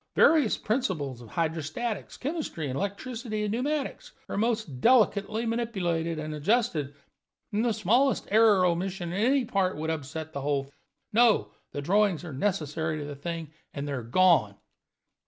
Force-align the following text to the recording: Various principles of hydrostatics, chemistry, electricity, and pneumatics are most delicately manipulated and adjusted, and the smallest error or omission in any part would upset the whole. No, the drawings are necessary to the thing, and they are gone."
Various 0.15 0.57
principles 0.57 1.21
of 1.21 1.29
hydrostatics, 1.29 2.17
chemistry, 2.17 2.67
electricity, 2.71 3.43
and 3.43 3.51
pneumatics 3.51 4.13
are 4.27 4.35
most 4.35 4.81
delicately 4.81 5.45
manipulated 5.45 6.17
and 6.17 6.33
adjusted, 6.33 6.95
and 7.53 7.63
the 7.63 7.71
smallest 7.71 8.27
error 8.31 8.61
or 8.61 8.65
omission 8.65 9.13
in 9.13 9.23
any 9.23 9.45
part 9.45 9.77
would 9.77 9.91
upset 9.91 10.33
the 10.33 10.41
whole. 10.41 10.73
No, 11.13 11.51
the 11.71 11.83
drawings 11.83 12.23
are 12.23 12.33
necessary 12.33 12.97
to 12.97 13.05
the 13.05 13.15
thing, 13.15 13.51
and 13.75 13.87
they 13.87 13.91
are 13.91 14.01
gone." 14.01 14.55